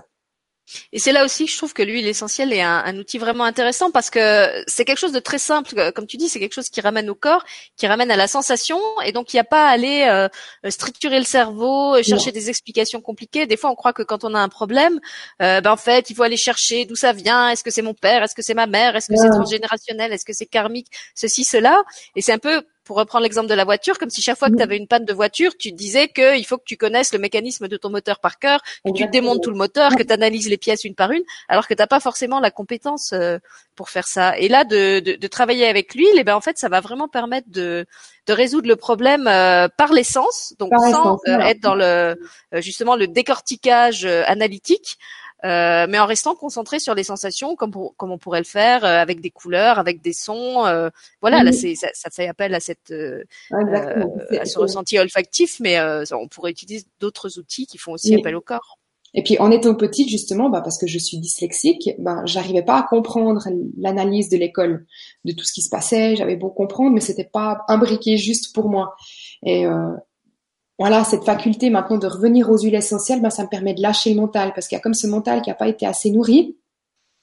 [0.91, 3.91] Et c'est là aussi que je trouve que l'huile essentielle est un, outil vraiment intéressant
[3.91, 6.81] parce que c'est quelque chose de très simple, comme tu dis, c'est quelque chose qui
[6.81, 7.43] ramène au corps,
[7.77, 10.27] qui ramène à la sensation, et donc il n'y a pas à aller euh,
[10.69, 13.45] structurer le cerveau, euh, chercher des explications compliquées.
[13.45, 14.99] Des fois, on croit que quand on a un problème,
[15.41, 17.49] euh, ben en fait, il faut aller chercher d'où ça vient.
[17.49, 18.23] Est-ce que c'est mon père?
[18.23, 18.95] Est-ce que c'est ma mère?
[18.95, 20.11] Est-ce que c'est transgénérationnel?
[20.11, 20.87] Est-ce que c'est karmique?
[21.15, 21.83] Ceci, cela.
[22.15, 24.55] Et c'est un peu pour reprendre l'exemple de la voiture, comme si chaque fois que
[24.55, 27.67] tu avais une panne de voiture, tu disais qu'il faut que tu connaisses le mécanisme
[27.67, 30.57] de ton moteur par cœur, que tu démontes tout le moteur, que tu analyses les
[30.57, 33.37] pièces une par une, alors que t'as pas forcément la compétence euh,
[33.75, 34.35] pour faire ça.
[34.39, 36.79] Et là, de, de, de travailler avec l'huile, et eh ben en fait, ça va
[36.79, 37.85] vraiment permettre de,
[38.25, 42.15] de résoudre le problème euh, par l'essence, donc sans euh, être dans le
[42.53, 44.97] justement le décortiquage analytique.
[45.45, 48.99] Euh, mais en restant concentré sur les sensations, comme, comme on pourrait le faire euh,
[48.99, 50.65] avec des couleurs, avec des sons.
[50.65, 50.89] Euh,
[51.21, 55.79] voilà, là, c'est, ça, ça, fait appel à cette à ce ressenti olfactif, mais
[56.11, 58.79] on pourrait utiliser d'autres outils qui font aussi appel au corps.
[59.13, 62.77] Et puis en étant petite justement, bah, parce que je suis dyslexique, bah, j'arrivais pas
[62.77, 63.43] à comprendre
[63.77, 64.85] l'analyse de l'école,
[65.25, 66.15] de tout ce qui se passait.
[66.15, 68.95] J'avais beau comprendre, mais c'était pas imbriqué juste pour moi.
[69.43, 69.93] Et euh,
[70.79, 74.13] voilà, cette faculté maintenant de revenir aux huiles essentielles, ben, ça me permet de lâcher
[74.13, 76.57] le mental parce qu'il y a comme ce mental qui n'a pas été assez nourri.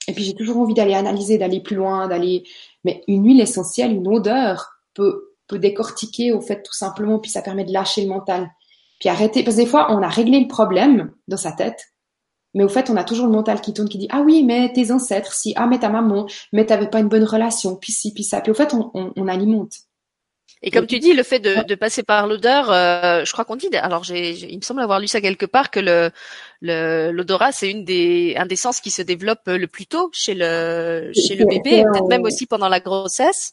[0.08, 2.44] Et puis j'ai toujours envie d'aller analyser, d'aller plus loin, d'aller.
[2.84, 7.40] Mais une huile essentielle, une odeur peut peut décortiquer au fait tout simplement, puis ça
[7.40, 8.50] permet de lâcher le mental.
[9.00, 11.94] Puis arrêter, parce que des fois on a réglé le problème dans sa tête,
[12.54, 14.72] mais au fait on a toujours le mental qui tourne, qui dit ah oui mais
[14.72, 18.12] tes ancêtres, si ah mais ta maman, mais t'avais pas une bonne relation, puis si
[18.12, 19.85] puis ça, puis au fait on, on, on alimente.
[20.62, 23.56] Et comme tu dis, le fait de, de passer par l'odeur, euh, je crois qu'on
[23.56, 23.68] dit.
[23.76, 26.10] Alors, j'ai, il me semble avoir lu ça quelque part que le
[26.62, 31.12] l'odorat c'est une des un des sens qui se développe le plus tôt chez le
[31.14, 33.52] chez le bébé, peut-être même aussi pendant la grossesse,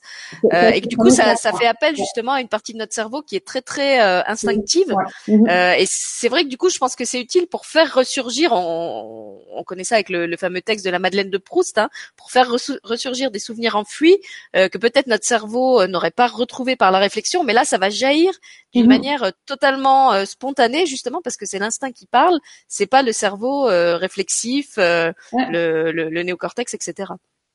[0.53, 2.93] euh, et que du coup ça ça fait appel justement à une partie de notre
[2.93, 4.93] cerveau qui est très très euh, instinctive.
[5.27, 5.47] Mhm.
[5.49, 8.51] Euh, et c'est vrai que du coup, je pense que c'est utile pour faire ressurgir.
[8.53, 11.89] On, on connaît ça avec le, le, fameux texte de la Madeleine de Proust, hein,
[12.17, 12.49] pour faire
[12.83, 14.17] ressurgir des souvenirs enfouis
[14.53, 18.31] que peut-être notre cerveau n'aurait pas retrouvé par la réflexion, mais là, ça va jaillir
[18.73, 18.89] d'une mhm.
[18.89, 23.11] manière euh, totalement euh, spontanée, justement parce que c'est l'instinct qui parle, c'est pas le
[23.11, 27.11] cerveau euh, réflexif, le, le, néocortex, etc.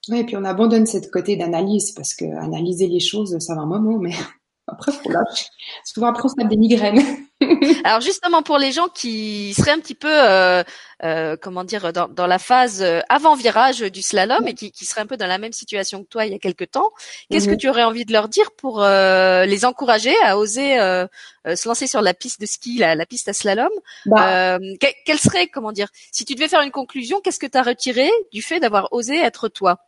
[0.09, 3.61] Oui, et puis on abandonne cette côté d'analyse parce que analyser les choses, ça va
[3.61, 4.14] un moment, mais
[4.66, 5.46] après, faut lâcher.
[5.85, 7.01] Souvent après, on se met des migraines.
[7.85, 10.64] Alors justement pour les gens qui seraient un petit peu, euh,
[11.05, 14.85] euh, comment dire, dans, dans, la phase euh, avant virage du slalom et qui, qui
[14.85, 16.90] seraient un peu dans la même situation que toi il y a quelque temps,
[17.31, 17.59] qu'est-ce que mhm.
[17.59, 21.07] tu aurais envie de leur dire pour euh, les encourager à oser euh,
[21.46, 23.70] euh, se lancer sur la piste de ski, la, la piste à slalom
[24.07, 24.59] bah.
[25.07, 28.11] Quelle serait, comment dire, si tu devais faire une conclusion, qu'est-ce que tu as retiré
[28.33, 29.79] du fait d'avoir osé être toi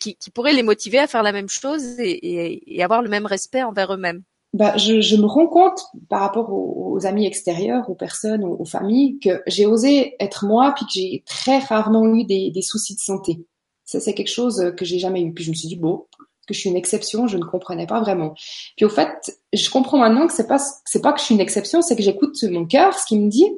[0.00, 3.08] qui, qui, pourrait les motiver à faire la même chose et, et, et avoir le
[3.08, 4.22] même respect envers eux-mêmes?
[4.58, 9.18] Bah, je, je, me rends compte par rapport aux, amis extérieurs, aux personnes, aux, familles,
[9.20, 13.00] que j'ai osé être moi, puis que j'ai très rarement eu des, des soucis de
[13.00, 13.46] santé.
[13.84, 15.32] Ça, c'est quelque chose que j'ai jamais eu.
[15.32, 16.06] Puis je me suis dit, bon,
[16.48, 18.34] que je suis une exception, je ne comprenais pas vraiment.
[18.76, 21.40] Puis au fait, je comprends maintenant que c'est pas, c'est pas que je suis une
[21.40, 23.48] exception, c'est que j'écoute mon cœur, ce qu'il me dit.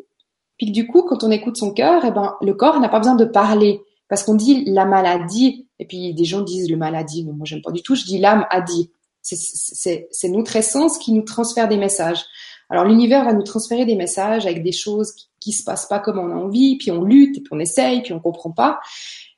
[0.59, 2.99] Puis que du coup, quand on écoute son cœur, eh ben, le corps n'a pas
[2.99, 3.81] besoin de parler.
[4.09, 7.63] Parce qu'on dit la maladie, et puis des gens disent le maladie, mais moi j'aime
[7.63, 8.91] pas du tout, je dis l'âme a dit.
[9.23, 12.25] C'est notre essence qui nous transfère des messages.
[12.71, 15.99] Alors l'univers va nous transférer des messages avec des choses qui, qui se passent pas
[15.99, 18.79] comme on a envie, puis on lutte, puis on essaye, puis on comprend pas.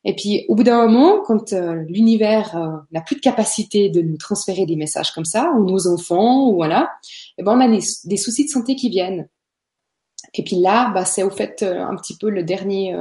[0.04, 4.02] Et puis au bout d'un moment, quand euh, l'univers euh, n'a plus de capacité de
[4.02, 7.60] nous transférer des messages comme ça, ou nos enfants, ou voilà, et eh ben on
[7.60, 9.28] a des, des, soucis de santé qui viennent.
[10.34, 12.96] Et puis là, bah, c'est au fait euh, un petit peu le dernier,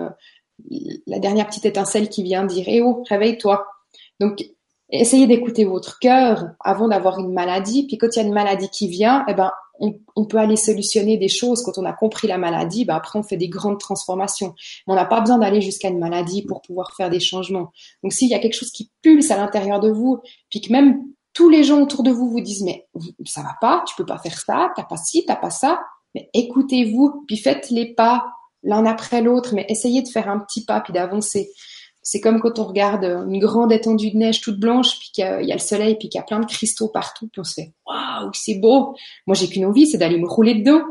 [1.08, 3.66] la dernière petite étincelle qui vient dire "Eh oh, réveille-toi."
[4.20, 4.46] Donc
[4.92, 7.88] essayez d'écouter votre cœur avant d'avoir une maladie.
[7.88, 9.52] Puis quand il y a une maladie qui vient, eh ben,
[10.16, 11.64] on, peut aller solutionner des choses.
[11.64, 14.54] Quand on a compris la maladie, ben après on fait des grandes transformations.
[14.86, 17.72] Mais on n'a pas besoin d'aller jusqu'à une maladie pour pouvoir faire des changements.
[18.04, 21.02] Donc s'il y a quelque chose qui pulse à l'intérieur de vous, puis que même
[21.34, 22.88] tous les gens autour de vous vous disent mais
[23.26, 25.80] ça va pas, tu peux pas faire ça, t'as pas ci, t'as pas ça,
[26.14, 28.26] mais écoutez-vous, puis faites les pas
[28.64, 31.50] l'un après l'autre, mais essayez de faire un petit pas puis d'avancer
[32.04, 35.52] c'est comme quand on regarde une grande étendue de neige toute blanche, puis qu'il y,
[35.52, 37.74] a le soleil, puis qu'il y a plein de cristaux partout, puis on se fait
[37.86, 38.96] waouh, c'est beau.
[39.28, 40.82] Moi, j'ai qu'une envie, c'est d'aller me rouler dedans.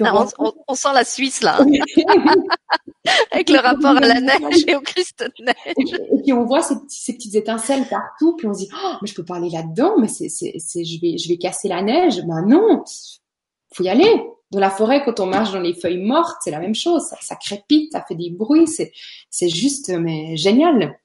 [0.00, 1.58] on, sent la Suisse là,
[3.30, 6.00] avec le rapport à la neige et aux cristaux de neige.
[6.10, 6.76] Et puis on voit ces,
[7.12, 10.08] petites étincelles partout, puis on se dit oh, mais je peux pas aller là-dedans, mais
[10.08, 12.22] c'est, c'est, je vais, je vais casser la neige.
[12.22, 12.82] Ben non,
[13.74, 14.22] faut y aller.
[14.54, 17.02] Dans la forêt, quand on marche dans les feuilles mortes, c'est la même chose.
[17.20, 18.68] Ça, crépite, ça fait des bruits.
[18.68, 18.92] C'est,
[19.28, 20.96] c'est juste, mais génial.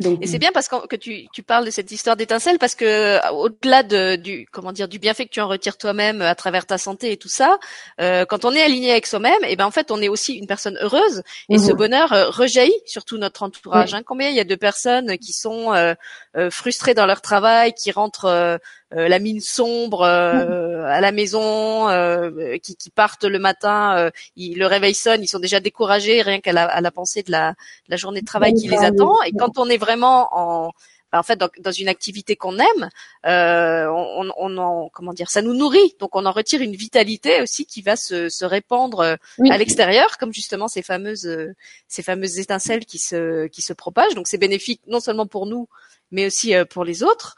[0.00, 3.20] Donc, et c'est bien parce que, tu, tu, parles de cette histoire d'étincelle parce que
[3.32, 6.78] au-delà de, du comment dire du bienfait que tu en retires toi-même à travers ta
[6.78, 7.58] santé et tout ça,
[8.00, 10.34] euh, quand on est aligné avec soi-même, et eh ben en fait on est aussi
[10.34, 11.78] une personne heureuse et ce mhm.
[11.78, 13.94] bonheur euh, rejaillit sur tout notre entourage.
[13.94, 14.02] Hein.
[14.04, 15.94] Combien il y a de personnes qui sont euh,
[16.36, 18.58] euh frustrées dans leur travail, qui rentrent euh, euh,
[18.94, 24.94] la mine sombre euh, à la maison, euh, qui, qui, partent le matin, le réveil
[24.94, 27.54] sonne, ils sont déjà découragés rien qu'à la, à la pensée de la,
[27.88, 29.22] la journée de travail qui les attend.
[29.22, 30.72] Et quand on est vraiment en
[31.14, 32.90] bah, en fait, dans, dans, une activité qu'on aime,
[33.24, 35.94] euh, on, on, en, comment dire, ça nous nourrit.
[36.00, 39.14] Donc, on en retire une vitalité aussi qui va se, se répandre euh,
[39.48, 41.54] à l'extérieur, comme justement ces fameuses, euh,
[41.86, 44.16] ces fameuses étincelles qui se, qui se propagent.
[44.16, 45.68] Donc, c'est bénéfique non seulement pour nous,
[46.10, 47.36] mais aussi euh, pour les autres.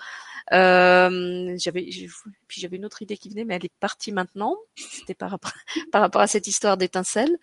[0.53, 1.89] Euh, j'avais
[2.47, 4.57] puis j'avais une autre idée qui venait, mais elle est partie maintenant.
[4.77, 5.53] C'était par rapport
[5.93, 7.37] par rapport à cette histoire d'étincelles.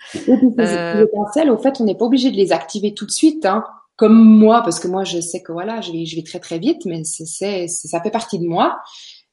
[0.59, 0.93] Euh...
[0.95, 3.63] Les étincelles, au fait, on n'est pas obligé de les activer tout de suite, hein.
[3.95, 6.57] Comme moi, parce que moi, je sais que voilà, je vais je vais très très
[6.57, 8.79] vite, mais c'est ça fait partie de moi.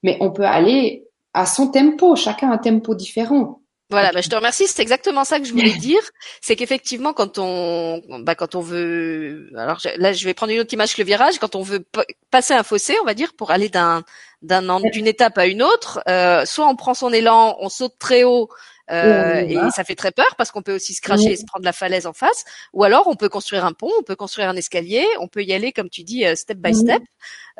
[0.03, 3.60] Mais on peut aller à son tempo, chacun a un tempo différent.
[3.90, 4.66] Voilà, bah, je te remercie.
[4.66, 6.00] C'est exactement ça que je voulais dire.
[6.40, 10.72] C'est qu'effectivement, quand on, bah, quand on veut, alors là, je vais prendre une autre
[10.72, 11.38] image que le virage.
[11.38, 11.85] Quand on veut
[12.31, 14.05] passer un fossé, on va dire, pour aller d'un,
[14.42, 18.24] d'un, d'une étape à une autre, euh, soit on prend son élan, on saute très
[18.24, 18.48] haut
[18.90, 21.64] euh, et ça fait très peur parce qu'on peut aussi se cracher et se prendre
[21.64, 22.44] la falaise en face.
[22.72, 25.53] Ou alors on peut construire un pont, on peut construire un escalier, on peut y
[25.53, 27.03] aller comme tu dis euh, step by step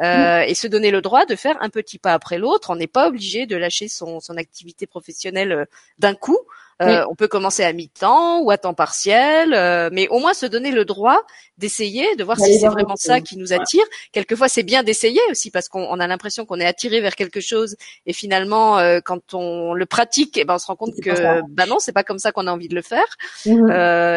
[0.01, 2.71] euh, et se donner le droit de faire un petit pas après l'autre.
[2.71, 5.67] On n'est pas obligé de lâcher son, son activité professionnelle
[5.99, 6.39] d'un coup.
[6.81, 10.47] Euh, on peut commencer à mi-temps ou à temps partiel, euh, mais au moins se
[10.47, 11.21] donner le droit
[11.59, 13.85] d'essayer, de voir si c'est vraiment ça qui nous attire.
[14.13, 17.77] Quelquefois, c'est bien d'essayer aussi parce qu'on a l'impression qu'on est attiré vers quelque chose
[18.07, 21.67] et finalement, euh, quand on le pratique, eh ben, on se rend compte que bah
[21.67, 23.07] non, c'est pas comme ça qu'on a envie de le faire.
[23.47, 23.71] Mmh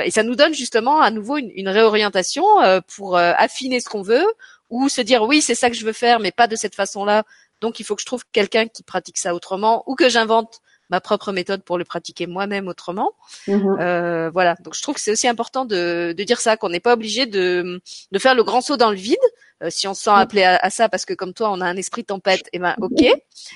[0.05, 2.43] et ça nous donne justement à nouveau une, une réorientation
[2.95, 4.25] pour affiner ce qu'on veut
[4.69, 7.23] ou se dire oui, c'est ça que je veux faire, mais pas de cette façon-là.
[7.61, 10.59] Donc, il faut que je trouve quelqu'un qui pratique ça autrement ou que j'invente
[10.93, 13.13] ma propre méthode pour le pratiquer moi-même autrement.
[13.47, 13.77] Mhm.
[13.79, 14.55] Euh, voilà.
[14.63, 17.25] Donc je trouve que c'est aussi important de, de dire ça, qu'on n'est pas obligé
[17.25, 19.17] de, de faire le grand saut dans le vide.
[19.63, 21.77] Euh, si on se sent appelé à, ça parce que comme toi on a un
[21.77, 23.01] esprit tempête, et eh ben ok.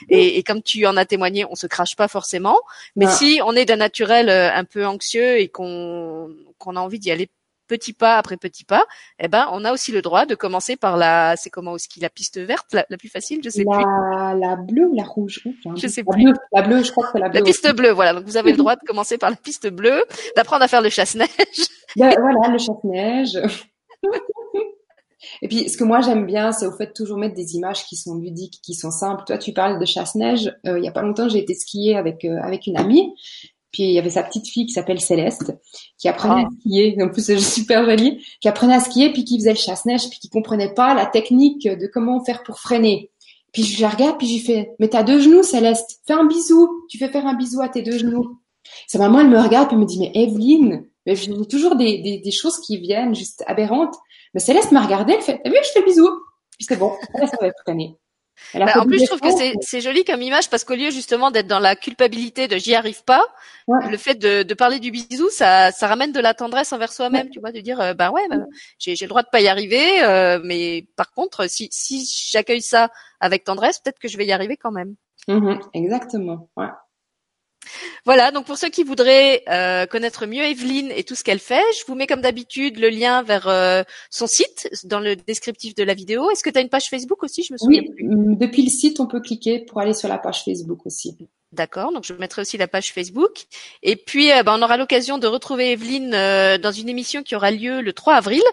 [0.10, 2.58] Et, et, comme tu en as témoigné, on se crache pas forcément.
[2.96, 6.98] Mais si on est d'un naturel euh, un peu anxieux et qu'on qu'on a envie
[6.98, 7.30] d'y aller
[7.68, 8.86] petit pas après petit pas,
[9.20, 12.00] eh ben, on a aussi le droit de commencer par la, c'est comment au ski,
[12.00, 14.40] la piste verte, la, plus facile, je sais la, plus.
[14.40, 15.44] La bleue ou la rouge?
[15.76, 16.24] Je sais la plus.
[16.24, 17.40] Bleue, la bleue, je crois que c'est la bleue.
[17.40, 18.14] La piste bleue, voilà.
[18.14, 20.04] Donc vous avez le droit de commencer par la piste bleue,
[20.36, 21.30] d'apprendre à faire le chasse-neige.
[21.96, 23.40] Ben, voilà, le chasse-neige.
[25.42, 27.86] Et puis, ce que moi j'aime bien, c'est au fait de toujours mettre des images
[27.86, 29.24] qui sont ludiques, qui sont simples.
[29.26, 30.54] Toi, tu parles de chasse-neige.
[30.66, 33.14] Euh, il y a pas longtemps, j'ai été skier avec euh, avec une amie
[33.78, 35.56] puis il y avait sa petite fille qui s'appelle Céleste,
[36.00, 36.56] qui apprenait à ah.
[36.60, 36.98] skier.
[37.00, 38.26] En plus, c'est super jolie.
[38.42, 41.68] Qui apprenait à skier, puis qui faisait le chasse-neige, puis qui comprenait pas la technique
[41.68, 43.12] de comment faire pour freiner.
[43.54, 46.02] Puis je la regarde, puis je lui fais, mais t'as deux genoux, Céleste.
[46.08, 46.88] Fais un bisou.
[46.90, 48.40] Tu fais faire un bisou à tes deux genoux.
[48.88, 52.00] Sa maman, elle me regarde, puis elle me dit, mais Evelyne, mais dis toujours des,
[52.00, 53.94] des, des, choses qui viennent juste aberrantes.
[54.34, 56.10] Mais Céleste m'a regardé, elle fait, t'as vu, je fais le bisou.
[56.58, 57.96] Puis c'est bon, Céleste va freiner.
[58.54, 59.30] Bah, en plus, je trouve que
[59.62, 63.04] c'est joli comme image parce qu'au lieu justement d'être dans la culpabilité de j'y arrive
[63.04, 63.26] pas,
[63.68, 67.30] le fait de, de, parler du bisou, ça, ça ramène de la tendresse envers soi-même,
[67.30, 68.38] tu vois, de dire euh, bah ouais, bah,
[68.80, 72.90] j'ai le droit de pas y arriver, euh, mais par contre, si, si j'accueille ça
[73.20, 74.96] avec tendresse, peut-être que je vais y arriver quand même.
[75.28, 76.50] Mmh exactement.
[76.56, 76.68] Ouais.
[78.06, 81.64] Voilà, donc pour ceux qui voudraient euh, connaître mieux Evelyne et tout ce qu'elle fait,
[81.80, 85.84] je vous mets comme d'habitude le lien vers euh, son site dans le descriptif de
[85.84, 86.30] la vidéo.
[86.32, 87.44] Est-ce que tu as une page Facebook aussi?
[87.44, 90.18] Je me souviens oui, mm, depuis le site, on peut cliquer pour aller sur la
[90.18, 91.18] page Facebook aussi.
[91.54, 93.46] D'accord, donc je mettrai aussi la page Facebook.
[93.82, 97.52] Et puis, euh, ben, on aura l'occasion de retrouver Evelyne dans une émission qui aura
[97.52, 98.44] lieu le 3 avril.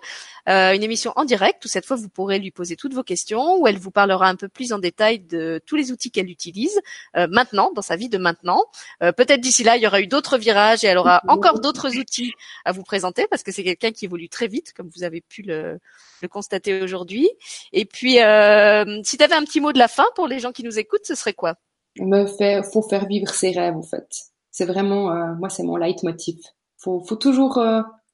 [0.49, 3.57] Euh, une émission en direct où cette fois vous pourrez lui poser toutes vos questions,
[3.57, 6.81] où elle vous parlera un peu plus en détail de tous les outils qu'elle utilise
[7.17, 8.63] euh, maintenant, dans sa vie de maintenant.
[9.03, 11.97] Euh, peut-être d'ici là, il y aura eu d'autres virages et elle aura encore d'autres
[11.97, 15.23] outils à vous présenter parce que c'est quelqu'un qui évolue très vite, comme vous avez
[15.23, 15.79] pu le,
[16.21, 17.31] le constater aujourd'hui.
[17.73, 20.63] Et puis, si tu avais un petit mot de la fin pour les gens qui
[20.63, 21.55] nous écoutent, ce serait quoi?
[21.99, 24.09] Me fait, faut faire vivre ses rêves en fait.
[24.51, 26.39] C'est vraiment, moi, c'est mon leitmotiv.
[26.77, 27.63] Faut, faut toujours,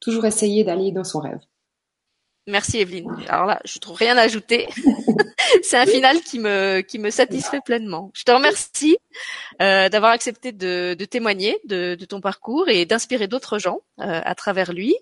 [0.00, 1.40] toujours essayer d'aller dans son rêve.
[2.50, 3.08] Merci Evelyne.
[3.28, 4.68] Alors là, je trouve rien à ajouter.
[5.62, 8.10] c'est un final qui me qui me satisfait pleinement.
[8.12, 8.98] Je te remercie
[9.62, 14.20] euh, d'avoir accepté de, de témoigner de, de, ton parcours et d'inspirer d'autres gens euh,
[14.24, 14.96] à travers lui.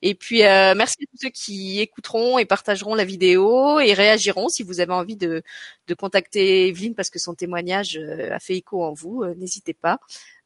[0.00, 4.48] Et puis euh, merci à tous ceux qui écouteront et partageront la vidéo et réagiront
[4.48, 5.42] si vous avez envie de,
[5.88, 9.24] de contacter Evelyne parce que son témoignage euh, a fait écho en vous.
[9.24, 9.98] Euh, n'hésitez pas.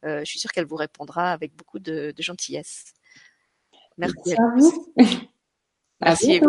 [0.03, 2.95] je suis sûre qu'elle vous répondra avec beaucoup de, de gentillesse.
[3.99, 4.93] Merci, à vous.
[6.01, 6.41] Merci.